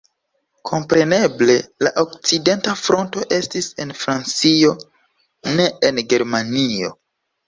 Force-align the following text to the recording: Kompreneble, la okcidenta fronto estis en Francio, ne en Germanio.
Kompreneble, 0.67 1.57
la 1.87 1.91
okcidenta 2.03 2.73
fronto 2.83 3.25
estis 3.37 3.67
en 3.85 3.91
Francio, 4.05 4.71
ne 5.61 5.67
en 5.91 6.01
Germanio. 6.15 6.91